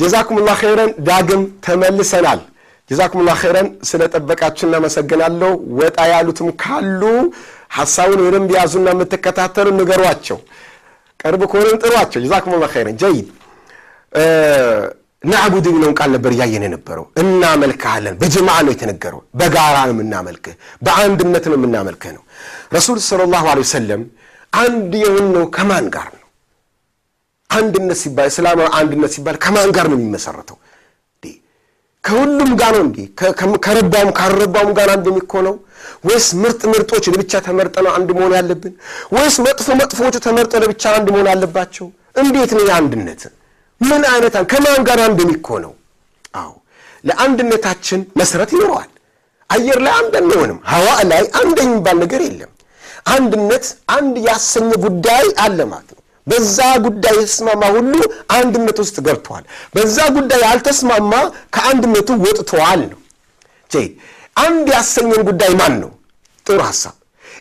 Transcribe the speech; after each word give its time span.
ጀዛኩሙላህ 0.00 0.56
ኸይረን 0.62 0.90
ዳግም 1.06 1.42
ተመልሰናል። 1.64 2.40
ጀዛኩሙላህ 2.90 3.36
ኸይረን 3.42 3.68
ስለጠበቃችሁ 3.88 4.64
እናመሰግናለሁ። 4.68 5.50
ወጣ 5.80 5.98
ያሉትም 6.12 6.48
ካሉ 6.62 7.02
ሐሳቡን 7.76 8.20
በደንብ 8.24 8.50
ያዙና 8.56 8.88
የምትከታተሉ 8.94 9.66
ንገሯቸው። 9.76 10.38
ቅርብ 11.20 11.42
ከሆነም 11.50 11.78
ጥሯቸው። 11.82 12.20
ጀዛኩሙላህ 12.24 12.70
ኸይረን 12.74 12.96
ጀይድ 13.02 13.28
ናዕቡድ 15.22 15.64
የሚለውን 15.68 15.94
ቃል 15.98 16.10
ነበር 16.14 16.30
እያየን 16.34 16.62
የነበረው። 16.66 17.04
እናመልክሃለን 17.22 18.14
በጀማዓ 18.20 18.58
ነው 18.66 18.72
የተነገረው። 18.74 19.20
በጋራ 19.40 19.76
ነው 19.88 19.94
የምናመልክህ፣ 19.94 20.54
በአንድነት 20.82 21.44
ነው 21.50 21.56
የምናመልክህ 21.58 22.12
ነው። 22.16 22.22
ረሱል 22.76 22.98
ሰለላሁ 23.08 23.44
ዐለይሂ 23.52 23.66
ወሰለም 23.68 24.02
አንድ 24.52 24.92
የሆነው 25.02 25.44
ከማን 25.56 25.86
ጋር 25.94 26.08
ነው? 26.14 26.19
አንድነት 27.50 27.98
ሲባል 28.02 28.28
እስላማዊ 28.32 28.68
አንድነት 28.78 29.12
ሲባል 29.16 29.36
ከማን 29.44 29.70
ጋር 29.76 29.86
ነው 29.90 29.96
የሚመሰረተው? 29.98 30.56
ከሁሉም 32.04 32.50
ጋር 32.60 32.72
ነው 32.76 32.84
እንዴ? 32.86 32.98
ከረባውም 33.64 34.10
ካልረባውም 34.18 34.70
ጋር 34.78 34.88
አንድ 34.94 35.06
የሚኮነው 35.10 35.54
ወይስ 36.08 36.26
ምርጥ 36.42 36.60
ምርጦች 36.72 37.04
ለብቻ 37.12 37.32
ተመርጠ 37.46 37.76
ነው 37.86 37.90
አንድ 37.96 38.08
መሆን 38.18 38.32
ያለብን? 38.38 38.72
ወይስ 39.14 39.36
መጥፎ 39.46 39.66
መጥፎዎቹ 39.80 40.16
ተመርጠ 40.26 40.52
ለብቻ 40.62 40.82
አንድ 40.98 41.08
መሆን 41.14 41.28
አለባቸው? 41.32 41.86
እንዴት 42.22 42.50
ነው 42.56 42.64
የአንድነት 42.68 43.22
ምን 43.80 44.02
አይነት 44.12 44.34
ከማን 44.52 44.80
ጋር 44.88 44.98
አንድ 45.06 45.18
የሚኮነው? 45.24 45.72
አዎ 46.34 46.50
ለአንድነታችን 47.04 48.00
መሰረት 48.20 48.50
ይኖረዋል። 48.56 48.90
አየር 49.50 49.78
ላይ 49.86 49.94
አንድ 50.00 50.14
አንሆንም። 50.20 50.58
ሀዋ 50.72 50.88
ላይ 51.10 51.22
አንድ 51.40 51.56
የሚባል 51.64 51.96
ነገር 52.04 52.20
የለም። 52.26 52.50
አንድነት 53.14 53.64
አንድ 53.96 54.14
ያሰኘ 54.28 54.70
ጉዳይ 54.84 55.26
አለ 55.44 55.58
ማለት 55.72 55.90
ነው። 55.90 55.99
በዛ 56.30 56.56
ጉዳይ 56.84 57.14
የተስማማ 57.18 57.62
ሁሉ 57.76 57.92
አንድነት 58.36 58.78
ውስጥ 58.82 58.96
ገብተዋል። 59.06 59.44
በዛ 59.74 59.98
ጉዳይ 60.16 60.40
ያልተስማማ 60.46 61.12
ከአንድነቱ 61.54 62.08
ወጥተዋል 62.24 62.82
ነው። 62.90 62.98
አንድ 64.36 64.66
ያሰኘን 64.74 65.22
ጉዳይ 65.28 65.52
ማን 65.60 65.74
ነው? 65.82 65.90
ጥሩ 66.46 66.58
ሀሳብ። 66.68 66.94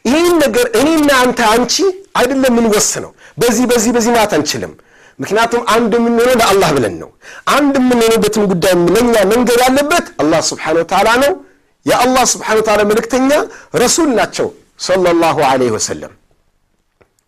ይህን 0.05 0.35
ነገር 0.43 0.65
እኔና 0.79 1.09
አንተ 1.23 1.39
አንቺ 1.53 1.73
አይደለም 2.19 2.45
የምንወስነው። 2.51 3.11
በዚህ 3.37 3.65
በዚህ 3.71 3.91
በዚህ 3.95 4.11
ማለት 4.15 4.33
አንችልም። 4.37 4.73
ምክንያቱም 5.19 5.61
አንድ 5.73 5.91
የምንሆነው 5.97 6.35
ለአላህ 6.41 6.69
ብለን 6.75 6.95
ነው። 7.01 7.09
አንድ 7.55 7.73
የምንሆንበትን 7.79 8.45
ጉዳይ 8.51 8.73
ለኛ 8.95 9.13
መንገድ 9.31 9.59
ያለበት 9.65 10.05
አላህ 10.21 10.41
ስብሓነሁ 10.49 10.81
ወተዓላ 10.83 11.09
ነው። 11.23 11.31
የአላህ 11.85 12.23
ስብሓነሁ 12.33 12.61
ወተዓላ 12.61 12.81
መልእክተኛ 12.91 13.31
ረሱል 13.83 14.09
ናቸው 14.19 14.47
ሰለላሁ 14.79 15.37
ዐለይሂ 15.49 15.71
ወሰለም። 15.77 16.13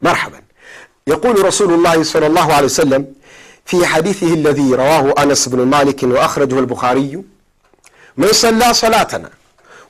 መርሐበን 0.02 0.45
يقول 1.06 1.45
رسول 1.45 1.70
الله 1.75 2.03
صلى 2.03 2.27
الله 2.27 2.55
عليه 2.55 2.65
وسلم 2.65 3.03
في 3.67 3.87
حديثه 3.87 4.34
الذي 4.34 4.75
رواه 4.75 5.15
أنس 5.23 5.48
بن 5.48 5.61
مالك 5.75 6.03
وأخرجه 6.03 6.59
البخاري 6.59 7.23
من 8.17 8.33
صلى 8.33 8.75
صلاتنا 8.75 9.31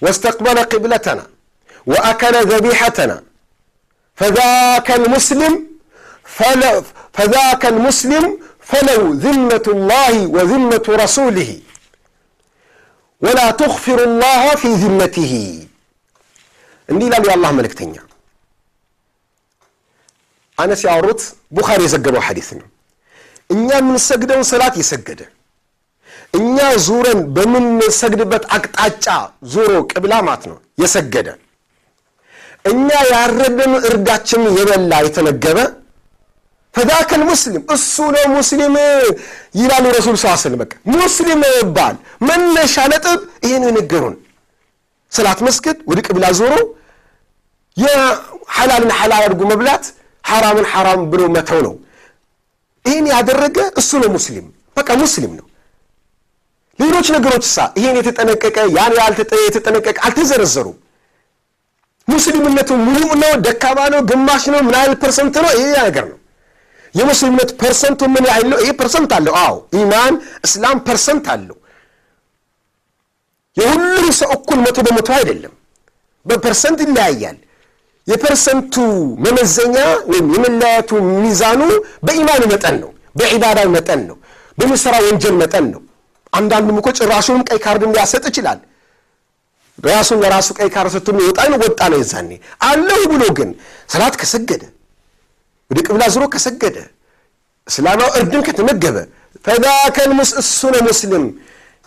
واستقبل 0.02 0.58
قبلتنا 0.58 1.26
وأكل 1.86 2.34
ذبيحتنا 2.52 3.22
فذاك 4.16 4.90
المسلم 4.90 5.64
فلا 6.24 6.82
فذاك 7.12 7.66
المسلم 7.66 8.38
فلو 8.60 9.12
ذمة 9.12 9.62
الله 9.68 10.26
وذمة 10.26 10.86
رسوله 10.88 11.58
ولا 13.20 13.50
تغفر 13.50 13.98
الله 14.04 14.42
في 14.62 14.68
ذمته 14.84 15.32
እንዲህ 16.92 17.06
ይላል 17.08 17.24
የአላህ 17.28 17.50
መልእክተኛ 17.58 17.94
አነስ 20.61 20.81
ያወሩት 20.87 21.21
ቡኻሪ 21.55 21.81
የዘገበው 21.85 22.23
ሐዲስ 22.27 22.49
ነው። 22.57 22.67
እኛ 23.49 23.67
የምንሰግደውን 23.79 24.45
ሰላት 24.51 24.75
የሰገደ 24.81 25.21
እኛ 26.33 26.57
ዙረን 26.85 27.19
በምንሰግድበት 27.35 28.43
አቅጣጫ 28.55 29.05
ዙሮ 29.53 29.71
ቅብላ 29.91 30.13
ማለት 30.27 30.43
ነው 30.49 30.57
የሰገደ። 30.81 31.27
እኛ 32.65 32.87
ያረደን 33.11 33.73
እርዳችን 33.89 34.41
የበላ 34.57 34.93
የተመገበ 35.05 35.57
ፈዛከል 36.75 37.21
ሙስሊም 37.29 37.63
እሱ 37.75 37.95
ነው 38.15 38.25
ሙስሊም 38.35 38.75
ይላሉ 39.59 39.85
ረሱል 39.95 40.15
ስ 40.19 40.35
ስለም 40.43 40.59
በቃ 40.61 40.73
ሙስሊም 40.93 41.41
ይባል 41.53 41.95
መነሻ 42.27 42.75
ነጥብ 42.91 43.19
ይህን 43.45 43.63
የነገሩን። 43.67 44.15
ሰላት 45.11 45.39
መስገድ 45.47 45.77
ወደ 45.89 45.99
ቅብላ 46.07 46.25
ዞሮ 46.39 46.53
የሐላልን 47.77 48.93
ሐላል 48.99 49.21
አድርጎ 49.21 49.41
መብላት 49.51 49.83
ሐራምን 50.23 50.65
ሐራም 50.71 51.01
ብሎ 51.11 51.21
መተው 51.35 51.59
ነው። 51.67 51.73
ይህን 52.85 53.07
ያደረገ 53.13 53.57
እሱ 53.79 53.91
ነው 54.03 54.09
ሙስሊም። 54.15 54.45
በቃ 54.77 54.89
ሙስሊም 55.01 55.33
ነው። 55.39 55.45
ሌሎች 56.79 57.07
ነገሮች 57.15 57.43
ሳ 57.49 57.67
ይሄን 57.79 57.97
የተጠነቀቀ 57.99 58.57
ያን 58.77 58.93
የተጠነቀቀ 59.47 59.97
አልተዘረዘሩም 60.07 60.77
ሙስሊምነቱ 62.07 62.69
ሙሉ 62.85 63.01
ነው 63.21 63.33
ደካማ 63.45 63.79
ነው 63.93 64.01
ግማሽ 64.09 64.43
ነው 64.53 64.59
ምን 64.65 64.73
ያህል 64.77 64.93
percent 65.01 65.35
ነው? 65.43 65.51
ይሄ 65.57 65.67
ነገር 65.87 66.05
ነው። 66.11 66.17
የሙስሊምነት 66.95 67.49
percent 67.61 67.92
ኡ 67.92 68.01
ምን 68.13 68.23
ያህል 68.29 68.45
ነው? 68.51 68.57
ይሄ 68.63 68.71
percent 68.79 69.11
አለው። 69.17 69.33
አዎ 69.41 69.53
ኢማን 69.79 70.13
እስላም 70.47 70.77
percent 70.87 71.25
አለው። 71.33 71.57
የሁሉም 73.57 74.09
ሰው 74.19 74.29
እኩል 74.35 74.59
መቶ 74.65 74.77
በመቶ 74.87 75.09
አይደለም። 75.17 75.53
በ 76.25 76.37
percent 76.37 76.79
ይለያያል 76.85 77.37
የ 78.07 78.20
percent 78.20 78.63
ኡ 78.63 78.75
መመዘኛ 79.25 79.75
ወይም 80.09 80.27
የመለያየቱ 80.35 80.91
ሚዛኑ 81.23 81.61
በኢማኑ 82.05 82.41
መጠን 82.53 82.75
ነው 82.83 82.89
በዒባዳው 83.19 83.69
መጠን 83.75 84.01
ነው 84.09 84.17
በሚሰራ 84.57 84.95
ወንጀል 85.05 85.35
መጠን 85.41 85.65
ነው። 85.73 85.81
አንዳንዱም 86.33 86.77
እኮ 86.81 86.89
ጭራሹንም 86.97 87.41
ቀይ 87.49 87.59
ካርድም 87.63 87.93
ሊያሰጥ 87.95 88.23
ይችላል። 88.29 88.59
ራሱን 89.77 90.17
ለራሱ 90.23 90.49
ቀይ 90.57 90.69
ካርድ 90.73 90.91
ሰጥቶ 90.95 91.07
ወጣ 91.27 91.39
ነው 91.51 91.57
ወጣ 91.63 91.81
ነው 91.91 91.97
የዛኔ። 92.01 92.31
አለሁ 92.67 92.99
ብሎ 93.13 93.23
ግን 93.37 93.49
ሰላት 93.93 94.15
ከሰገደ 94.21 94.63
ወደ 95.71 95.79
ቅብላ 95.87 96.03
ዙሮ 96.13 96.23
ከሰገደ 96.33 96.77
እስላማዊ 97.67 98.09
እርድን 98.19 98.41
ከተመገበ 98.47 98.97
ፈዛከል 99.45 100.11
እሱ 100.41 100.59
ነው 100.73 100.81
ሙስሊም 100.87 101.25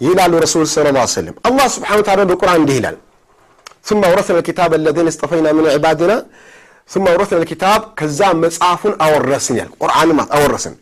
ይላሉ 0.00 0.32
ረሱል 0.44 0.62
ስለ 0.70 0.86
ላ 0.96 1.02
ሰለም 1.14 1.34
አላህ 1.48 1.66
ስብሓን 1.74 2.00
ታላ 2.06 2.20
በቁርአን 2.30 2.58
እንዲህ 2.60 2.76
ይላል 2.78 2.96
ثم 3.89 4.01
أورثنا 4.03 4.37
الكتاب 4.41 4.69
الذين 4.79 5.07
اصطفينا 5.13 5.49
من 5.57 5.65
عبادنا 5.75 6.17
ثم 6.89 7.05
أورثنا 7.07 7.39
الكتاب 7.43 7.79
ከዛ 7.99 8.19
መጽሐፉን 8.43 8.93
አወረስን 9.05 9.55
ያል 9.61 9.69
ቁርአን 9.81 10.09
ማለት 10.17 10.31
አወረስን 10.37 10.75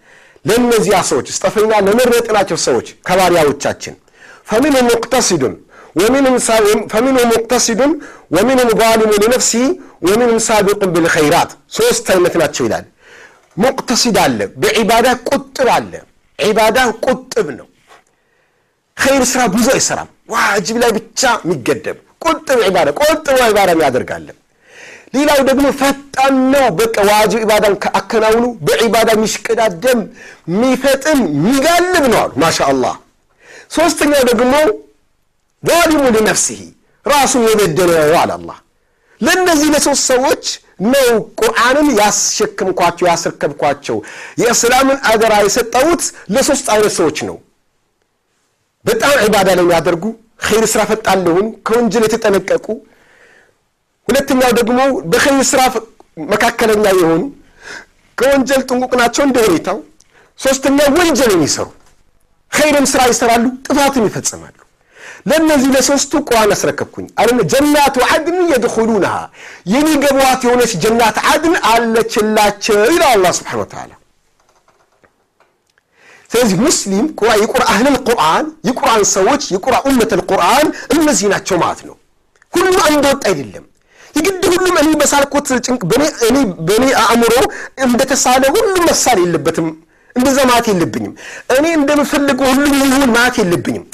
ለእነዚያ 0.46 0.98
ሰዎች 1.12 1.28
እስጠፈኛ 1.34 1.72
ለመረጥናቸው 1.88 2.58
ሰዎች 2.68 2.88
ከባሪያዎቻችን 3.08 3.96
ፈሚንሁም 4.52 4.86
ሙቅተሲዱን 4.92 5.56
ፈሚንሁም 6.94 7.30
ሙቅተሲዱን 7.34 7.92
ወሚንሁም 8.36 8.70
ዛሊሙ 8.82 9.12
ሊነፍሲህ 9.24 9.66
ወሚንሁም 10.08 10.40
ሳቢቁን 10.48 10.90
ብልኸይራት 10.96 11.52
ሶስት 11.78 12.06
አይነት 12.16 12.36
ናቸው 12.42 12.64
ይላል 12.68 12.86
ሙቅተሲድ 13.64 14.18
አለ 14.26 14.40
በዒባዳ 14.64 15.08
ቁጥብ 15.30 15.70
አለ 15.78 15.94
ዒባዳ 16.40 16.78
ቁጥብ 17.08 17.48
ነው 17.60 17.68
ኸይር 18.98 19.24
ስራ 19.32 19.42
ብዙ 19.56 19.68
አይሰራም 19.78 20.10
ዋጅብ 20.34 20.78
ላይ 20.84 20.92
ብቻ 20.98 21.22
የሚገደብ 21.44 21.98
ቁጥብ 22.25 22.59
ዒባዳ 22.67 22.89
ቁጥብ 23.01 23.37
ዒባዳ 23.43 23.69
የሚያደርጋለን። 23.73 24.37
ሌላው 25.15 25.41
ደግሞ 25.49 25.65
ፈጣን 25.81 26.35
ነው። 26.53 26.67
በቃ 26.79 26.97
ዋጅብ 27.11 27.41
ዒባዳን 27.45 27.75
አከናውኑ 27.99 28.45
በዒባዳ 28.67 29.09
የሚሽቀዳደም 29.17 30.01
የሚፈጥን 30.53 31.19
የሚጋልብ 31.35 32.05
ነው 32.13 32.21
አሉ 32.23 32.33
ማሻ 32.43 32.59
አላህ 32.71 32.95
ሶስተኛው 33.73 34.23
ደግሞ 34.31 34.55
ዛሊሙ 35.63 36.03
ሊነፍሲህ 36.17 36.61
ራሱን 37.07 37.43
የበደለ 37.49 37.93
ነው 38.05 38.19
አለ 38.23 38.33
አላህ። 38.39 38.59
ለእነዚህ 39.21 39.69
ለሶስት 39.75 40.03
ሰዎች 40.13 40.45
ነው 40.87 41.09
ቁርአንን 41.41 41.89
ያስሸክምኳቸው 41.99 43.07
ያስረከብኳቸው። 43.11 43.97
የእስላምን 44.41 44.99
አደራ 45.11 45.35
የሰጠሁት 45.45 46.03
ለሶስት 46.35 46.67
አይነት 46.75 46.93
ሰዎች 46.99 47.19
ነው። 47.29 47.37
በጣም 48.85 49.15
ዒባዳ 49.25 49.49
ላይ 49.51 49.65
የሚያደርጉ 49.65 50.05
ኸይር 50.43 50.65
ስራ 50.73 50.81
ፈጣን 50.91 51.19
ለሆኑ 51.27 51.47
ከወንጀል 51.67 52.05
የተጠነቀቁ። 52.07 52.67
ሁለተኛው 54.09 54.53
ደግሞ 54.59 54.79
በኸይር 55.11 55.45
ስራ 55.51 55.61
መካከለኛ 56.33 56.85
የሆኑ 56.99 57.23
ከወንጀል 58.19 58.63
ጥንቁቅ 58.69 58.93
ናቸው 59.01 59.23
እንደ 59.27 59.39
ሁኔታው። 59.47 59.79
ሶስተኛው 60.39 60.89
ወንጀል 60.99 61.31
የሚሰሩ 61.35 61.69
ኸይርም 62.53 62.87
ስራ 62.93 63.03
ይሰራሉ 63.11 63.45
ጥፋትም 63.67 64.05
ይፈጽማሉ። 64.09 64.57
ለእነዚህ 65.29 65.71
ለሶስቱ 65.75 66.13
ቁርአን 66.27 66.53
አስረከብኩኝ። 66.55 67.07
አለ 67.21 67.39
ጀናቱ 67.53 67.97
አድን 68.13 68.39
የድኹሉነሃ 68.53 69.15
የሚገቧት 69.75 70.41
የሆነች 70.47 70.73
ጀናት 70.85 71.19
አድን 71.33 71.55
አለችላቸው 71.73 72.79
ይላል 72.89 73.13
አላህ 73.17 73.33
ስብሓን 73.39 73.61
ወተዓላ 73.63 73.93
ስለዚህ 76.33 76.57
ሙስሊም 76.63 77.07
የቁርአንን 77.43 77.97
ቁርአን 78.07 78.47
የቁርአን 78.69 79.03
ሰዎች 79.13 79.43
የቁርአን 79.55 79.85
ኡመት 79.91 80.13
ልቁርአን 80.21 80.67
እነዚህ 80.95 81.27
ናቸው 81.33 81.59
ማለት 81.63 81.81
ነው 81.89 81.97
ሁሉ 82.53 82.75
አንድ 82.87 83.05
ወጥ 83.09 83.23
አይደለም 83.31 83.65
የግድ 84.15 84.43
ሁሉም 84.53 84.75
እኔ 84.81 84.89
በሳልኩት 85.01 85.47
በእኔ 86.69 86.85
አእምሮ 87.03 87.35
እንደተሳለ 87.85 88.43
ሁሉም 88.57 88.83
መሳል 88.89 89.19
የለበትም 89.23 89.69
እንደዛ 90.17 90.39
ማለት 90.49 90.67
የለብኝም። 90.71 91.13
እኔ 91.55 91.67
እንደምፈልገው 91.79 92.49
ሁሉም 92.51 92.75
ይሁን 92.87 93.11
ማለት 93.15 93.37
የለብኝም። 93.41 93.85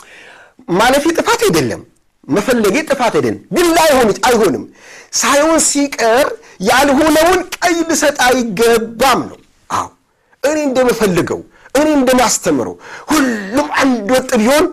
ማለፊ 0.79 1.05
ጥፋት 1.19 1.43
አይደለም፣ 1.47 1.83
መፈለጌ 2.29 2.77
ጥፋት 2.89 3.15
አይደለም። 3.19 3.39
ግን 3.57 3.67
ላይሆን 3.77 4.09
አይሆንም። 4.29 4.65
ሳይሆን 5.21 5.61
ሲቀር 5.69 6.27
ያልሆነውን 6.69 7.39
ቀይ 7.57 7.77
ልሰጥ 7.91 8.17
አይገባም 8.27 9.21
ነው። 9.31 9.39
አዎ 9.71 9.87
እኔ 10.43 10.57
እንደምፈልገው 10.69 11.41
እኔ 11.89 11.97
እንደማስተምረው 11.99 12.75
ሁሉም 13.11 13.69
አንድ 13.81 14.09
ወጥ 14.15 14.31
ቢሆን 14.41 14.65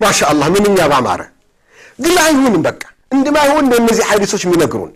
ማሻ 0.00 0.20
ምንኛ 0.54 0.78
ባማረ። 0.92 1.20
ግን 1.98 2.16
አይሆንም። 2.24 2.62
በቃ 2.66 2.82
እንደማይሆን 3.12 3.64
ነው 3.70 3.76
እነዚህ 3.80 4.04
ሐዲሶች 4.10 4.42
የሚነግሩን። 4.46 4.90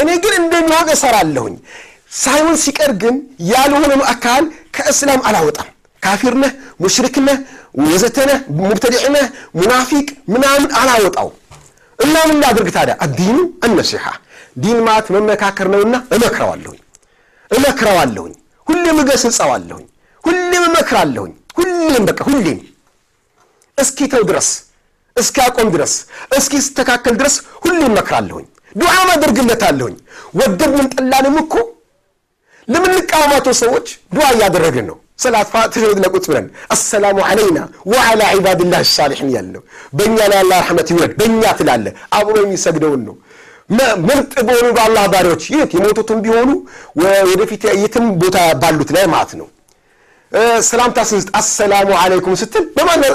እኔ 0.00 0.08
ግን 0.24 0.34
እንደሚሆን 0.40 0.88
እሰራለሁኝ። 0.94 1.54
ሳይሆን 2.16 2.56
ሲቀር 2.64 2.90
ግን 3.02 3.14
ያልሆነው 3.50 4.02
አካል 4.12 4.44
ከእስላም 4.76 5.20
አላወጣም። 5.28 5.68
ካፊር 6.02 6.34
ነህ፣ 6.42 6.52
ሙሽሪክ 6.82 7.16
ነህ፣ 7.26 7.38
ሙናፊቅ 9.58 10.08
ምናምን 10.28 10.68
አላወጣው 10.80 11.28
እና 11.98 12.14
ምን 12.28 12.38
ላድርግ 12.42 12.68
ታዲያ? 12.76 12.94
አዲኑ 13.04 13.36
አነሲሓ 13.66 14.04
ዲን 14.56 14.78
ማለት 14.86 15.06
መመካከር 15.14 15.66
ነውና 15.74 15.94
እመክረዋለሁኝ 16.14 16.80
እመክረዋለሁኝ 17.50 18.32
ሁሌም 18.66 18.98
እገስጸዋለሁኝ 19.02 19.86
ሁሌም 20.24 20.64
እመክራለሁኝ። 20.64 21.32
ሁሌም 21.58 22.04
በቃ 22.08 22.20
ሁሌም 22.28 22.58
እስኪ 23.78 24.08
ተው 24.12 24.22
ድረስ 24.30 24.48
እስኪ 25.16 25.36
አቆም 25.44 25.68
ድረስ 25.74 25.94
እስኪ 26.38 26.54
ስተካከል 26.66 27.14
ድረስ 27.20 27.34
ሁሌም 27.62 27.84
እመክራለሁኝ። 27.90 28.46
ዱዓም 28.74 29.08
አደርግለታለሁኝ። 29.14 29.96
ወደድንም 30.38 30.86
ጠላንም 30.94 31.36
እኮ 31.42 31.54
ለምንቃወማቸው 32.68 33.54
ሰዎች 33.62 33.86
ዱዓ 34.14 34.26
እያደረግን 34.34 34.86
ነው። 34.90 34.96
ሰላት 35.22 35.48
ፋትህ 35.52 35.82
ለቁጭ 36.02 36.24
ብለን 36.30 36.46
አሰላሙ 36.74 37.18
ዓለይና 37.26 37.58
ወዓላ 37.90 38.22
ዒባድላህ 38.36 38.80
ሳሊሒን 38.92 39.28
ያልነው 39.34 39.62
በእኛ 39.92 40.16
ላይ 40.30 40.38
አላህ 40.42 40.58
ረሕመት 40.62 40.88
ይውረድ 40.92 41.12
በእኛ 41.20 41.42
ትላለ። 41.58 41.86
አብሮ 42.18 42.34
የሚሰግደውን 42.42 43.02
ነው። 43.08 43.16
ምርጥ 44.06 44.32
በሆኑ 44.46 44.66
በአላህ 44.76 45.04
ባሪዎች 45.12 45.42
የት 45.52 45.70
የሞቱትም 45.76 46.18
ቢሆኑ 46.24 46.50
ወደፊት 47.28 47.62
የትም 47.82 48.06
ቦታ 48.22 48.38
ባሉት 48.62 48.90
ላይ 48.96 49.04
ማለት 49.12 49.32
ነው 49.40 49.46
ሰላምታ 50.68 50.98
ስንስጥ 51.08 51.28
አሰላሙ 51.38 51.88
አለይኩም 52.02 52.34
ስትል 52.40 52.64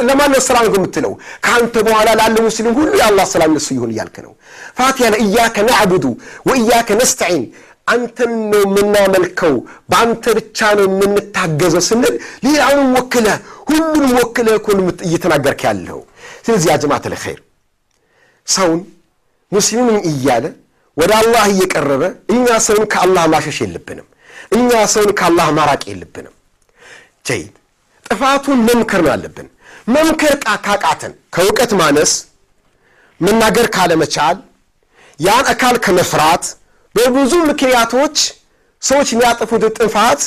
ለማን 0.07 0.29
ነው 0.33 0.41
ሰላም 0.47 0.65
የምትለው? 0.69 1.13
ከአንተ 1.45 1.75
በኋላ 1.87 2.09
ላለ 2.19 2.35
ሙስሊም 2.47 2.73
ሁሉ 2.79 2.91
የአላህ 2.99 3.25
ሰላም 3.33 3.51
ነሱ 3.57 3.67
ይሁን 3.75 3.91
እያልክ 3.93 4.17
ነው። 4.25 4.33
ፋቲያ 4.79 5.05
ላይ 5.13 5.21
እያከ 5.25 5.55
ነዕቡዱ 5.69 6.05
ወእያከ 6.49 6.89
ነስተዒን 7.01 7.43
አንተን 7.87 8.31
ነው 8.51 8.61
የምናመልከው፣ 8.65 9.53
በአንተ 9.89 10.23
ብቻ 10.37 10.59
ነው 10.77 10.85
የምንታገዘው 10.87 11.83
ስንል 11.87 12.15
ሌላውንም 12.45 12.89
ወክለህ 12.97 13.37
ሁሉንም 13.69 14.13
ወክለህ 14.19 14.55
እኮ 14.59 14.67
እየተናገርክ 15.07 15.61
ያለው። 15.67 15.99
ስለዚህ 16.45 16.69
ያጀማት 16.73 17.05
ለኸይር 17.13 17.39
ሰውን 18.47 18.79
ሙስሊምን 19.51 19.97
እያለ 20.11 20.45
ወደ 20.97 21.11
አላህ 21.21 21.43
እየቀረበ 21.53 22.03
እኛ 22.33 22.45
ሰውን 22.67 22.85
ከአላህ 22.93 23.25
ማሸሽ 23.33 23.57
የለብንም። 23.63 24.07
እኛ 24.51 24.69
ሰውን 24.93 25.11
ከአላህ 25.19 25.47
ማራቅ 25.57 25.81
የለብንም። 25.91 26.33
ጀይድ 27.27 27.53
ጥፋቱን 28.05 28.59
መምከር 28.67 29.01
ነው 29.03 29.11
ያለብን። 29.13 29.47
መምከር 29.87 30.33
ካቃተን 30.65 31.13
ከእውቀት 31.35 31.71
ማነስ፣ 31.79 32.11
መናገር 33.19 33.67
ካለመቻል፣ 33.75 34.37
ያን 35.19 35.45
አካል 35.53 35.75
ከመፍራት 35.85 36.43
በብዙ 36.95 37.33
ምክንያቶች 37.51 38.17
ሰዎች 38.81 39.07
የሚያጠፉት 39.13 39.63
ጥፋት 39.79 40.21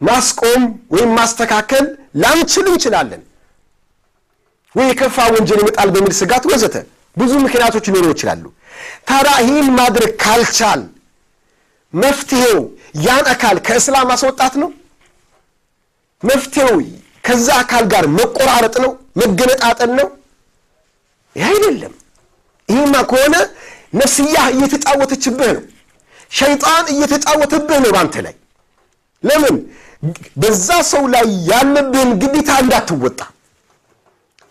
ማስቆም 0.00 0.62
ወይም 0.94 1.10
ማስተካከል 1.18 1.84
ላንችል 2.22 2.66
እንችላለን። 2.70 3.22
ወይ 4.74 4.86
የከፋ 4.90 5.16
ወንጀል 5.34 5.60
ይመጣል 5.62 5.88
በሚል 5.94 6.14
ስጋት 6.20 6.44
ወዘተ 6.50 6.76
ብዙ 7.16 7.32
ምክንያቶች 7.46 7.86
ሊኖሩ 7.88 8.10
ይችላሉ። 8.14 8.44
ታዲያ 9.08 9.32
ይህን 9.44 9.68
ማድረግ 9.78 10.10
ካልቻል 10.22 10.82
መፍትሄው 11.94 12.58
ያን 13.06 13.24
አካል 13.32 13.56
ከእስላም 13.66 14.06
ማስወጣት 14.12 14.54
ነው? 14.62 14.68
መፍትሄው 16.22 16.78
ከዛ 17.24 17.46
አካል 17.62 17.84
ጋር 17.92 18.04
መቆራረጥ 18.16 18.74
ነው? 18.84 18.90
መገነጣጠል 19.20 19.90
ነው? 19.98 20.08
ይህ 21.36 21.44
አይደለም። 21.48 21.92
ይህማ 22.68 22.94
ከሆነ 23.10 23.34
ነፍስያህ 23.94 24.46
እየተጫወተችብህ 24.54 25.50
ነው። 25.56 25.64
ሸይጣን 26.30 26.84
እየተጫወተብህ 26.94 27.78
ነው 27.84 27.90
በአንተ 27.94 28.16
ላይ። 28.26 28.34
ለምን 29.22 29.56
በዛ 30.42 30.68
ሰው 30.92 31.02
ላይ 31.14 31.26
ያለብህን 31.50 32.10
ግዴታ 32.22 32.50
እንዳትወጣ 32.62 33.20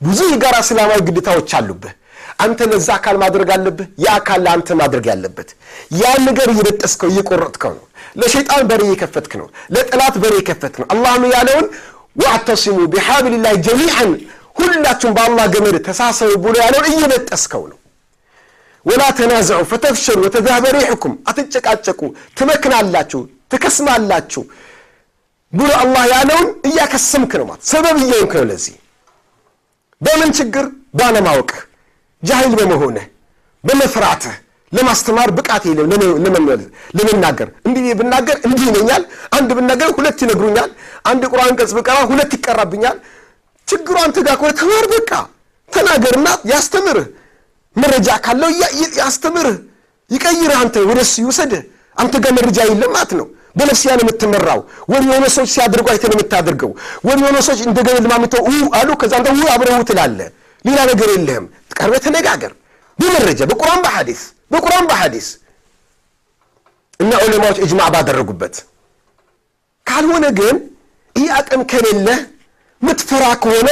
ብዙ 0.01 0.19
የጋራ 0.31 0.55
እስላማዊ 0.65 0.99
ግዴታዎች 1.07 1.51
አሉብህ። 1.57 1.93
አንተ 2.39 2.59
ለዛ 2.71 2.87
አካል 2.95 3.15
ማድረግ 3.23 3.49
አለብህ። 3.55 3.87
ያ 4.03 4.15
አካል 4.17 4.39
ለአንተ 4.45 4.69
ማድረግ 4.81 5.05
ያለበት 5.11 5.49
ያን 5.99 6.21
ነገር 6.29 6.47
እየበጠስከው 6.53 7.09
እየቆረጥከው 7.13 7.73
ነው። 7.77 7.85
ለሸይጣን 8.15 8.63
በሬ 8.69 8.81
እየከፈትክ 8.87 9.33
ነው። 9.41 9.47
ለጠላት 9.75 10.15
በሬ 10.21 10.33
እየከፈትክ 10.37 10.77
ነው። 10.81 10.87
አላህም 10.93 11.25
ያለውን 11.33 11.67
ወአዕተሲሙ 12.15 12.77
ቢሓብሊላህ 12.93 13.53
ጀሚዓን 13.67 14.11
ሁላችሁም 14.59 15.13
በአላህ 15.17 15.45
ገመድ 15.53 15.75
ተሳሰቡ 15.85 16.31
ብሎ 16.43 16.55
ያለውን 16.63 16.87
እየበጠስከው 16.91 17.63
ነው። 17.71 17.77
ወላ 18.85 19.03
ተናዘዑ 19.17 19.61
ፈተፍሸሉ 19.71 20.19
ወተዛሀበ 20.25 20.65
ሪሑኩም 20.75 21.13
አትጨቃጨቁ፣ 21.29 21.99
ትመክናላችሁ፣ 22.37 23.21
ትከስማላችሁ 23.51 24.43
ብሎ 25.53 25.69
አላህ 25.81 26.03
ያለውን 26.13 26.47
እያከሰምክ 26.69 27.31
ነው 27.39 27.45
ማለት 27.49 27.63
ሰበብ 27.69 27.97
እየሆንክ 28.03 28.33
ነው። 28.37 28.45
ለዚህ 28.49 28.75
በምን 30.01 30.31
ችግር 30.37 30.65
ባለማወቅህ 30.95 31.59
ጃሂል 32.23 32.53
በመሆንህ 32.59 33.05
በመፍራትህ 33.63 34.35
ለማስተማር 34.71 35.29
ብቃት 35.37 35.63
የለም 35.67 35.91
ለመናገር 36.95 37.49
እንዲህ 37.67 37.85
ብናገር 37.99 38.37
እንዲህ 38.47 38.65
ይለኛል፣ 38.69 39.03
አንድ 39.37 39.49
ብናገር 39.57 39.89
ሁለት 39.97 40.19
ይነግሩኛል፣ 40.23 40.69
አንድ 41.05 41.23
ቁርአን 41.31 41.53
ገጽ 41.59 41.71
ብቀራ 41.77 41.97
ሁለት 42.11 42.31
ይቀራብኛል። 42.37 42.97
ችግሩ 43.67 43.95
አንተ 44.03 44.17
ጋር 44.27 44.35
ከሆነ 44.39 44.51
ተማር፣ 44.59 44.85
በቃ 44.93 45.11
ተናገርና 45.69 46.27
ያስተምርህ። 46.51 47.07
መረጃ 47.75 48.09
ካለው 48.25 48.51
ያስተምርህ፣ 49.01 49.57
ይቀይርህ፣ 50.09 50.57
አንተ 50.61 50.75
ወደ 50.89 50.99
እሱ 51.05 51.15
ይውሰድህ። 51.23 51.63
አንተ 51.97 52.13
ጋር 52.23 52.31
መረጃ 52.37 52.57
የለም 52.69 52.91
ማለት 52.95 53.11
ነው። 53.19 53.27
በነፍስያ 53.55 53.91
ነው 53.97 54.03
የምትመራው። 54.05 54.59
ወይም 54.91 55.05
የሆነ 55.09 55.25
ሰዎች 55.35 55.49
ሲያደርጉ 55.53 55.87
አይተህ 55.93 56.09
ነው 56.11 56.17
የምታደርገው። 56.17 56.71
ወይም 57.07 57.19
የሆነ 57.23 57.37
ሰዎች 57.47 57.61
እንደገና 57.67 57.97
ልማምተው 58.05 58.43
አሉ፣ 58.79 58.89
ከዛ 59.01 59.13
አንተ 59.19 59.29
አብረው 59.53 59.83
ትላለህ። 59.89 60.29
ሌላ 60.65 60.79
ነገር 60.91 61.09
የለህም። 61.15 61.45
ቀርበህ 61.79 62.01
ተነጋገር 62.05 62.51
በመረጃ 62.99 63.41
በቁርአን 63.49 63.81
በሐዲስ 63.85 64.21
በቁርአን 64.51 64.85
በሐዲስ 64.89 65.27
እና 66.99 67.11
ዑለማዎች 67.23 67.57
እጅማዕ 67.63 67.89
ባደረጉበት። 67.95 68.55
ካልሆነ 69.87 70.25
ግን 70.39 70.55
ይህ 71.15 71.29
አቅም 71.37 71.61
ከሌለህ 71.71 72.19
ምትፈራ 72.81 73.23
ከሆነ 73.43 73.69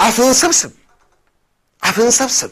አፍህን 0.00 0.34
ሰብስብ፣ 0.40 0.70
አፍህን 1.82 2.12
ሰብስብ። 2.18 2.50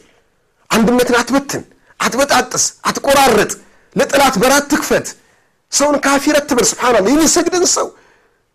አንድነትን 0.69 1.15
አትበትን፣ 1.19 1.63
አትበጣጥስ፣ 1.99 2.65
አትቆራረጥ። 2.89 3.51
ለጠላት 3.95 4.35
በራት 4.41 4.65
ትክፈት። 4.71 5.07
ሰውን 5.71 5.97
ካፊር 6.05 6.35
አትበል። 6.39 6.65
ስብሓንላህ 6.71 7.11
የሚሰግድን 7.11 7.65
ሰው 7.75 7.87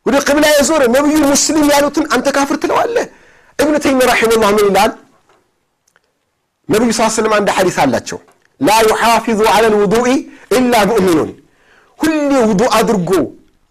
ወደ 0.07 0.17
ቅብላ 0.27 0.47
የዞረ 0.53 0.83
ነቢዩ 0.97 1.17
ሙስሊም 1.27 1.67
ያሉትን 1.73 2.05
አንተ 2.15 2.27
ካፍር 2.37 2.57
ትለዋለህ። 2.63 3.07
እብኑ 3.59 3.75
ተይሚያ 3.85 4.07
ረሒመሁላህ 4.11 4.51
ምን 4.57 4.67
ይላል? 4.69 4.91
ነቢዩ 6.69 6.91
ስ 6.93 7.09
ስለም 7.17 7.33
አንድ 7.37 7.49
ሐዲስ 7.57 7.77
አላቸው። 7.83 8.19
ላ 8.61 8.79
ዩሓፊዙ 8.89 9.41
ዐላ 9.53 9.65
ልውዱኢ 9.75 10.09
ኢላ 10.57 10.75
ሙእሚኑን። 10.91 11.31
ሁሌ 11.99 12.15
ውዱ 12.49 12.63
አድርጎ 12.79 13.11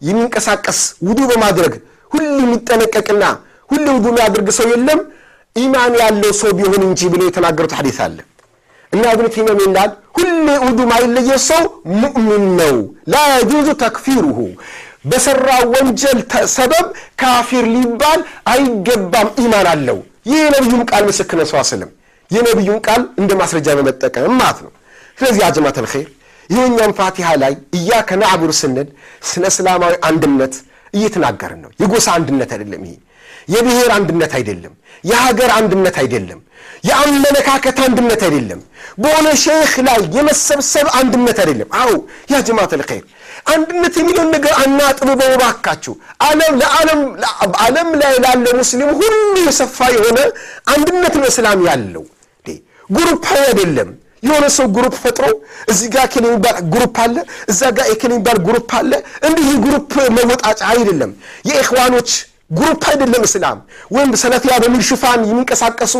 የሚንቀሳቀስ 0.02 0.80
ውዱ 1.08 1.20
በማድረግ 1.32 1.74
ሁሌ 2.12 2.24
የሚጠነቀቅና 2.40 3.24
ሁሌ 3.70 3.86
ውዱ 3.96 4.06
የሚያደርግ 4.12 4.48
ሰው 4.58 4.68
የለም። 4.74 5.00
ኢማን 5.56 5.94
ያለው 6.02 6.32
ሰው 6.40 6.52
ቢሆን 6.58 6.82
እንጂ 6.88 7.02
ብለው 7.12 7.28
የተናገሩት 7.30 7.74
ሐዲስ 7.80 8.00
አለ። 8.06 8.18
እና 8.94 9.04
እብኑ 9.14 9.26
ተይሚያ 9.34 9.54
ይላል? 9.62 9.92
ሁሌ 10.18 10.30
ውዱ 10.66 10.80
ማይለየው 10.92 11.40
ሰው 11.50 11.64
ሙእሚን 12.02 12.46
ነው። 12.60 12.76
ላ 13.12 13.24
የጁዙ 13.34 13.68
ተክፊሩሁ። 13.84 14.38
በሰራ 15.06 15.48
ወንጀል 15.74 16.20
ሰበብ 16.56 16.86
ካፊር 17.22 17.66
ሊባል 17.76 18.20
አይገባም። 18.54 19.28
ኢማን 19.44 19.68
አለው። 19.74 19.98
ይህ 20.26 20.40
የነቢዩም 20.44 20.84
ቃል 20.92 21.04
ምስክር 21.10 21.38
ነው 21.42 21.64
ስለም 21.72 21.92
የነቢዩን 22.32 22.80
ቃል 22.88 23.02
እንደ 23.22 23.32
ማስረጃ 23.42 23.68
በመጠቀም 23.78 24.34
ማለት 24.42 24.60
ነው። 24.66 24.72
ስለዚህ 25.18 25.44
አጀማት 25.48 25.78
አልኸይር 25.82 26.10
ይህኛም 26.50 26.92
ፋቲሃ 26.98 27.28
ላይ 27.44 27.54
እያከ 27.78 28.10
ናዕቡድ 28.22 28.52
ስንል 28.60 28.88
ስለ 29.30 29.44
እስላማዊ 29.52 29.94
አንድነት 30.10 30.56
እየተናገርን 30.94 31.60
ነው። 31.66 31.72
የጎሳ 31.82 32.08
አንድነት 32.18 32.50
አይደለም 32.56 32.82
ይሄ። 32.88 32.94
የብሔር 33.54 33.90
አንድነት 33.96 34.32
አይደለም። 34.38 34.74
የሀገር 35.04 35.50
አንድነት 35.58 35.96
አይደለም። 36.04 36.40
የአመለካከት 36.90 37.78
አንድነት 37.86 38.22
አይደለም። 38.28 38.60
በሆነ 38.98 39.28
ሼክ 39.44 39.74
ላይ 39.88 40.00
የመሰብሰብ 40.16 40.88
አንድነት 41.00 41.38
አይደለም። 41.44 41.70
አዎ 41.80 41.92
يا 42.32 42.42
جماعة 42.48 42.72
الخير 42.78 43.06
አንድነት 43.54 43.94
የሚለውን 44.00 44.30
ነገር 44.36 44.54
አናጥብበው 44.62 45.34
ባካችሁ። 45.42 45.94
ዓለም 46.28 46.54
ለዓለም 46.62 47.02
ዓለም 47.66 47.90
ላይ 48.02 48.14
ላለ 48.26 48.46
ሙስሊም 48.60 48.92
ሁሉ 49.02 49.16
የሰፋ 49.48 49.88
የሆነ 49.96 50.20
አንድነት 50.74 51.16
ነው 51.22 51.28
እስላም 51.32 51.62
ያለው 51.70 52.06
ግሩፓዊ 52.90 53.40
አይደለም። 53.48 53.90
የሆነ 54.24 54.46
ሰው 54.54 54.68
group 54.76 54.96
ፈጥሮ 55.02 55.26
እዚህ 55.72 55.88
ጋር 55.96 56.06
ኬን 56.14 56.26
የሚባል 56.28 56.56
group 56.74 56.96
አለ፣ 57.04 57.16
እዛ 57.52 57.62
ጋር 57.78 57.86
ኤኬን 57.94 58.14
የሚባል 58.14 58.38
group 58.48 58.72
አለ። 58.80 58.92
እንዲህ 59.28 59.50
group 59.66 59.92
መወጣጫ 60.18 60.62
አይደለም። 60.72 61.12
የኢኽዋኖች 61.50 62.10
group 62.52 62.84
አይደለም 62.90 63.24
እስላም። 63.28 63.58
ወይም 63.94 64.10
ሰለፊያ 64.22 64.56
በሚል 64.64 64.82
ሽፋን 64.90 65.22
የሚንቀሳቀሱ 65.26 65.94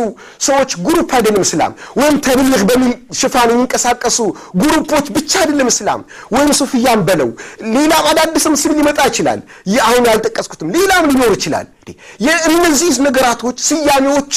ሰዎች 0.46 0.70
group 0.86 1.10
አይደለም 1.18 1.42
እስላም። 1.46 1.72
ወይም 2.00 2.16
ተብሊግ 2.26 2.62
በሚል 2.70 2.92
ሽፋን 3.20 3.48
የሚንቀሳቀሱ 3.52 4.18
group 4.62 4.86
ኦች 4.86 5.06
ብቻ 5.16 5.32
አይደለም 5.42 5.68
እስላም። 5.72 6.02
ወይም 6.34 6.50
ሱፍያም 6.60 7.02
በለው 7.08 7.30
ሌላም 7.76 8.06
አዳዲስም 8.12 8.54
ስም 8.62 8.74
ሊመጣ 8.78 8.98
ይችላል። 9.10 9.40
አሁን 9.86 10.06
ያልጠቀስኩትም 10.10 10.70
ሌላም 10.76 11.04
ሊኖር 11.10 11.32
ይችላል። 11.36 11.66
የእነዚህ 12.26 12.94
ነገራቶች 13.06 13.58
ስያሜዎቹ 13.68 14.36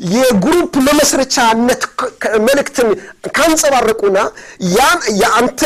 የ 0.00 0.21
group 0.21 0.74
መመስረቻነት 0.88 1.82
መልእክትን 2.46 2.88
ካንጸባረቁና 3.36 4.18
ያን 4.74 5.00
የአንተ 5.20 5.62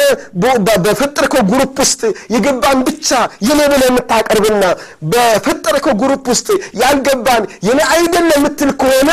በፈጠርከው 0.79 1.43
group 1.50 1.75
ውስጥ 1.83 2.01
የገባን 2.35 2.79
ብቻ 2.89 3.11
የኔ 3.49 3.61
ብለህ 3.73 3.89
የምታቀርብና 3.91 4.65
በፈጠርከው 5.12 5.95
group 6.02 6.25
ውስጥ 6.33 6.49
ያልገባን 6.83 7.45
የኔ 7.69 7.81
አይደለም 7.95 8.33
የምትል 8.37 8.73
ከሆነ 8.83 9.11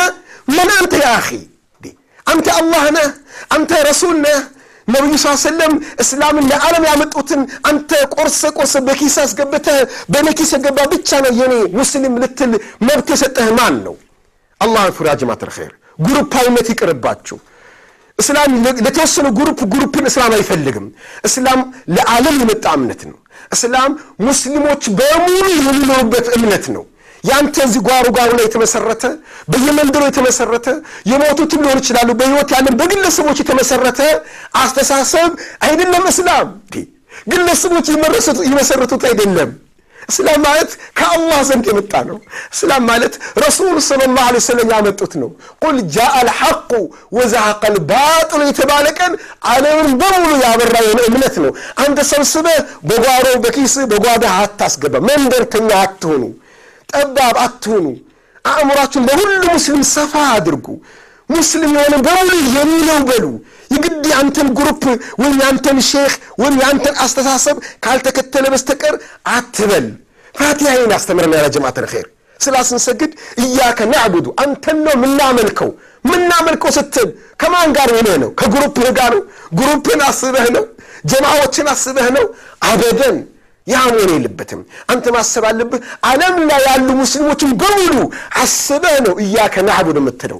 ምን 0.50 0.70
አንተ 0.78 0.94
يا 1.04 1.10
أخي 1.18 1.30
አንተ 2.26 2.48
አላህ 2.58 2.84
ነህ፣ 2.96 3.08
አንተ 3.56 3.72
ረሱል 3.88 4.18
ነህ። 4.26 4.40
ነቢዩ 4.88 5.16
ስ 5.22 5.32
ሰለም 5.44 5.74
እስላምን 6.04 6.46
ለዓለም 6.52 6.84
ያመጡትን 6.88 7.42
አንተ 7.70 7.92
ቆርሰ 8.16 8.42
ቆርሰ 8.58 8.76
በኪስ 8.88 9.16
አስገብተህ 9.24 9.80
በእኔ 10.12 10.28
ኪስ 10.38 10.52
የገባ 10.56 10.78
ብቻ 10.94 11.20
ነው 11.26 11.34
የኔ 11.40 11.56
ሙስሊም 11.78 12.16
ልትል 12.24 12.54
መብት 12.88 13.10
የሰጠህ 13.14 13.50
ማን 13.60 13.76
ነው? 13.86 13.96
አላህን 14.62 14.94
ፍሩ 14.96 15.06
يا 15.10 15.16
جماعة 15.22 15.42
الخير። 15.46 15.74
ግሩፓዊነት 16.00 16.68
ይቅርባችሁ። 16.72 17.38
እስላም 18.20 18.52
ለተወሰኑ 18.86 19.28
group 19.38 19.60
group 19.74 19.97
ን 19.97 20.06
እስላም 20.10 20.32
አይፈልግም። 20.38 20.86
እስላም 21.28 21.60
ለዓለም 21.96 22.38
የመጣ 22.42 22.66
እምነት 22.78 23.02
ነው። 23.10 23.18
እስላም 23.52 23.92
ሙስሊሞች 24.28 24.84
በሙሉ 24.98 25.36
የሚኖሩበት 25.58 26.28
እምነት 26.38 26.66
ነው። 26.76 26.84
ያንተ 27.24 27.56
እዚህ 27.66 27.82
ጓሮ 27.88 28.06
ጓሮ 28.18 28.32
ላይ 28.38 28.46
የተመሰረተ 28.48 29.04
በየመንደሩ 29.52 30.02
የተመሰረተ 30.08 30.68
የሞቱትም 31.12 31.64
ሊሆን 31.64 31.80
ይችላሉ 31.82 32.10
በሕይወት 32.20 32.52
ያለን 32.56 32.76
በግለሰቦች 32.82 33.38
የተመሰረተ 33.42 34.02
አስተሳሰብ 34.62 35.32
አይደለም። 35.68 36.06
እስላም 36.14 36.48
ግለሰቦች 37.32 37.88
የመሰረቱት 38.48 39.04
አይደለም። 39.10 39.50
እስላም 40.10 40.40
ማለት 40.46 40.70
ከአላህ 40.98 41.40
ዘንድ 41.50 41.66
የመጣ 41.70 41.94
ነው። 42.10 42.18
እስላም 42.54 42.84
ማለት 42.90 43.14
ረሱል 43.44 43.76
ሰለላሁ 43.88 44.24
ዐለይሂ 44.26 44.42
ወሰለም 44.44 44.70
ያመጡት 44.74 45.14
ነው። 45.22 45.30
ቁል 45.64 45.78
ጃአ 45.96 46.12
አልሐቁ 46.20 46.72
ወዘሐቀ 47.18 47.62
አልባጢሉ 47.70 48.42
የተባለ 48.50 48.86
ቀን 49.00 49.14
ዓለምን 49.52 49.92
በሙሉ 50.02 50.32
ያበራ 50.44 50.76
የሆነ 50.86 51.02
እምነት 51.10 51.36
ነው። 51.44 51.52
አንተ 51.84 52.00
ሰብስበህ 52.12 52.60
በጓሮ 52.90 53.26
በኪስ 53.46 53.76
በጓዳህ 53.92 54.36
አታስገባ። 54.44 54.96
መንደርተኛ 55.10 55.70
አትሆኑ፣ 55.84 56.24
ጠባብ 56.94 57.36
አትሆኑ። 57.44 57.88
አእምሯችሁን 58.46 59.06
ለሁሉ 59.10 59.32
ሙስሊም 59.50 59.84
ሰፋ 59.90 60.14
አድርጉ። 60.36 60.68
ሙስሊም 61.30 61.72
የሆነ 61.78 61.96
በሙሉ 62.06 62.30
የኔ 62.54 62.72
ነው 62.88 63.00
በሉ። 63.10 63.26
የግድ 63.72 64.06
የአንተን 64.12 64.48
group 64.58 64.84
ወይም 65.22 65.36
የአንተን 65.42 65.80
ሼክ 65.90 66.14
ወይም 66.42 66.56
የአንተን 66.62 66.96
አስተሳሰብ 67.06 67.58
ካልተከተለ 67.86 68.46
በስተቀር 68.54 68.96
አትበል። 69.34 69.88
ፋቲሃይን 70.36 70.94
አስተምረን 70.98 71.36
يا 71.38 71.48
جماعة 71.56 71.78
الخير 71.82 72.08
ስላ 72.40 72.58
ስንሰግድ 72.68 73.12
إياك 73.44 73.80
نعبد 73.92 74.28
አንተን 74.44 74.78
ነው 74.86 74.94
ምናመልከው። 75.04 75.70
ምናመልከው 76.06 76.72
ስትል 76.78 77.10
ከማን 77.42 77.70
ጋር 77.78 77.90
ሆነህ 77.96 78.16
ነው? 78.24 78.30
ከ 78.40 78.51
group 78.51 78.79
ህ 78.79 78.90
ጋር 79.00 79.12
ነው? 79.16 79.24
group 79.60 79.90
ን 79.90 80.02
አስበህ 80.10 80.48
ነው? 80.56 80.64
ጀማዎችን 81.12 81.68
አስበህ 81.74 82.08
ነው? 82.18 82.26
أبدا 82.70 83.18
ያ 83.70 83.80
መሆን 83.88 84.12
የለበትም። 84.14 84.62
አንተ 84.92 85.06
ማሰብ 85.16 85.44
አለብህ 85.50 85.82
ዓለም 86.10 86.38
ላይ 86.50 86.62
ያሉ 86.68 86.88
ሙስሊሞችን 87.00 87.52
በሙሉ 87.62 87.96
አስበህ 88.42 88.96
ነው 89.06 89.14
إياك 89.24 89.56
نعبد 89.68 89.98
የምትለው። 90.02 90.40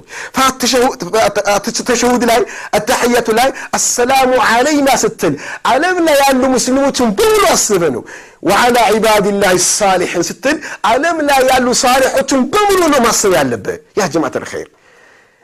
ተሸሁድ 1.82 2.22
ላይ 2.30 2.40
አተሕያቱ 2.78 3.28
ላይ 3.38 3.48
አሰላሙ 3.78 4.32
ዓለይና 4.48 4.90
ስትል 5.02 5.34
ዓለም 5.72 5.98
ላይ 6.08 6.18
ያሉ 6.24 6.42
ሙስሊሞችን 6.56 7.08
በሙሉ 7.18 7.44
አስበህ 7.52 7.92
ነው። 7.96 8.02
ወዓላ 8.48 8.76
ዒባድላህ 8.94 9.54
ሳሊሕን 9.70 10.22
ስትል 10.28 10.56
ዓለም 10.90 11.18
ላይ 11.28 11.40
ያሉ 11.50 11.68
ሳሊሖችን 11.82 12.42
በሙሉ 12.52 12.80
ነው 12.92 13.00
ማሰብ 13.06 13.32
ያለብህ። 13.38 13.78
ያ 13.98 14.08
ጀማዓት 14.14 14.36
አልኸይር 14.40 14.68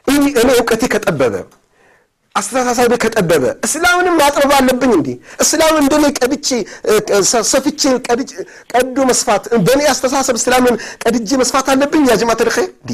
እኔ 0.06 0.24
እውቀቴ 0.54 0.82
ከጠበበ 0.92 1.34
አስተሳሰብ 2.36 2.92
ከጠበበ 3.02 3.44
እስላምንም 3.66 4.14
ማጥበብ 4.20 4.52
አለብኝ። 4.56 4.92
እንዲ 4.96 5.08
እስላም 5.44 5.74
እንደኔ 5.82 6.04
ቀድቼ 6.18 6.48
ሰፍቼ 7.52 7.82
ቀዶ 8.72 8.96
መስፋት 9.10 9.44
በእኔ 9.66 9.82
አስተሳሰብ 9.92 10.36
እስላምን 10.40 10.74
ቀድጄ 11.04 11.30
መስፋት 11.42 11.68
አለብኝ። 11.74 12.04
ያ 12.10 12.16
ጀማዓት 12.22 12.42
አልኸይር 12.44 12.70
እንዲ 12.74 12.92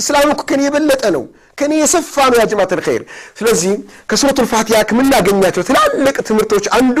እስላም 0.00 0.30
እኮ 0.34 0.42
ከኔ 0.50 0.62
የበለጠ 0.66 1.02
ነው፣ 1.16 1.24
ከኔ 1.58 1.72
የሰፋ 1.80 2.14
ነው። 2.30 2.38
ያ 2.40 2.46
ጀማዓት 2.52 2.72
አልኸይር 2.76 3.02
ስለዚህ 3.38 3.74
ከሱረቱል 4.10 4.48
ፋቲሃ 4.52 4.80
ከምናገኛቸው 4.90 5.64
ትላልቅ 5.68 6.16
ትምህርቶች 6.28 6.66
አንዱ 6.78 6.98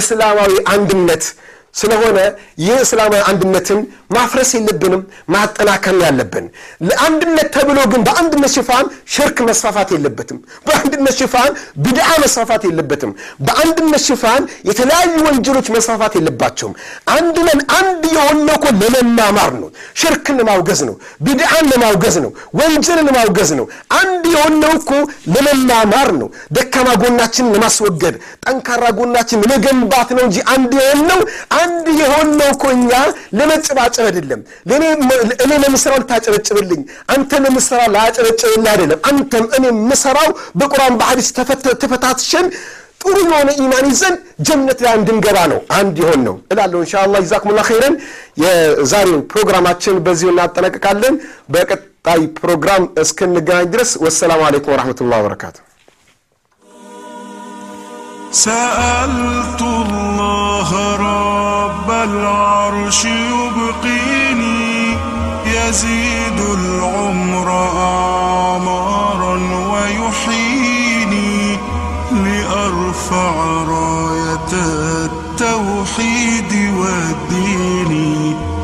እስላማዊ 0.00 0.52
አንድነት 0.74 1.24
ስለሆነ 1.74 2.18
ይህ 2.62 2.76
እስላማዊ 2.82 3.20
አንድነትን 3.28 3.78
ማፍረስ 4.14 4.50
የለብንም፣ 4.56 5.02
ማጠናከር 5.34 5.94
ያለብን። 6.02 6.46
ለአንድነት 6.88 7.48
ተብሎ 7.54 7.78
ግን 7.92 8.02
በአንድነት 8.08 8.52
ሽፋን 8.56 8.84
ሽርክ 9.14 9.38
መስፋፋት 9.48 9.90
የለበትም። 9.94 10.38
በአንድነት 10.66 11.14
ሽፋን 11.20 11.50
ብድዓ 11.84 12.08
መስፋፋት 12.24 12.62
የለበትም። 12.68 13.12
በአንድነት 13.46 14.02
ሽፋን 14.08 14.42
የተለያዩ 14.68 15.14
ወንጀሎች 15.28 15.68
መስፋፋት 15.76 16.14
የለባቸውም። 16.18 16.74
አንድ 17.14 17.36
አንድ 17.78 18.04
የሆነው 18.14 18.54
እኮ 18.56 18.66
ለመማማር 18.82 19.52
ነው። 19.60 19.68
ሽርክን 20.00 20.36
ለማውገዝ 20.40 20.80
ነው። 20.88 20.94
ብድዓን 21.26 21.66
ለማውገዝ 21.72 22.16
ነው። 22.24 22.30
ወንጀልን 22.58 23.06
ለማውገዝ 23.08 23.50
ነው። 23.58 23.66
አንድ 24.00 24.24
የሆነው 24.34 24.72
እኮ 24.78 24.90
ለመማማር 25.34 26.10
ነው። 26.20 26.28
ደካማ 26.56 26.88
ጎናችንን 27.02 27.52
ለማስወገድ 27.56 28.14
ጠንካራ 28.44 28.84
ጎናችን 28.98 29.40
ለመገንባት 29.44 30.10
ነው 30.16 30.24
እንጂ 30.28 30.38
አንድ 30.54 30.72
የሆነው 30.80 31.20
አንድ 31.61 31.87
የሆነው 32.01 32.49
እኮ 32.53 32.65
እኛ 32.75 32.91
ለመጨባጨብ 33.39 34.05
አይደለም። 34.07 34.41
እኔ 35.43 35.51
ለምሰራው 35.63 35.99
ልታጨበጭብልኝ፣ 36.03 36.81
አንተ 37.13 37.39
ለምሰራው 37.45 37.89
ላጨበጭብልህ 37.95 38.71
አይደለም። 38.73 38.99
አንተም 39.11 39.45
እኔ 39.57 39.63
የምሰራው 39.71 40.29
በቁርአን 40.59 40.97
በሐዲስ 40.99 41.29
ተፈታትሸን 41.83 42.47
ጥሩ 43.01 43.15
የሆነ 43.25 43.49
ኢማን 43.59 43.85
ይዘን 43.89 44.15
ጀነት 44.47 44.79
ላይ 44.85 44.93
እንድንገባ 44.99 45.37
ነው 45.51 45.59
አንድ 45.77 45.95
የሆን 46.01 46.21
ነው 46.27 46.35
እላለሁ። 46.53 46.79
ኢንሻአላህ 46.83 47.19
ጀዛኩሙላህ 47.25 47.65
ኸይረን። 47.69 47.95
የዛሬውን 48.43 49.21
ፕሮግራማችን 49.31 50.01
በዚሁ 50.05 50.29
እናጠናቅቃለን። 50.33 51.15
በቀጣይ 51.49 52.21
ፕሮግራም 52.39 52.83
እስክንገናኝ 53.03 53.67
ድረስ 53.73 53.93
ወሰላሙ 54.05 54.41
አለይኩም 54.47 54.73
ወረሕመቱላህ 54.75 55.19
ወበረካቱ። 55.21 55.57
سألت 58.37 59.61
الله 59.77 60.69
رب 60.97 61.20
العرش 62.04 63.04
يبقيني 63.04 64.96
يزيد 65.46 66.40
العمر 66.40 67.48
أعمارا 67.78 69.34
ويحييني 69.72 71.58
لأرفع 72.12 73.32
راية 73.68 74.52
التوحيد. 74.52 76.51